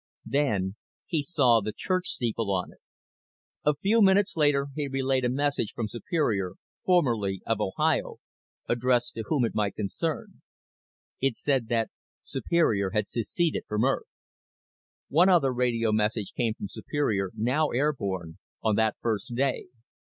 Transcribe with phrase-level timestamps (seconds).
[0.25, 2.79] Then he saw the church steeple on it.
[3.63, 8.17] A few minutes later he had relayed a message from Superior, formerly of Ohio,
[8.67, 10.41] addressed to whom it might concern:
[11.21, 11.91] It said that
[12.23, 14.07] Superior had seceded from Earth.
[15.07, 19.67] One other radio message came from Superior, now airborne, on that first day.